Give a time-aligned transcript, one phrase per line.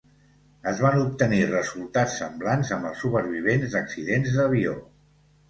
[0.69, 4.77] Es van obtenir resultats semblants amb els supervivents d'accidents d'avió.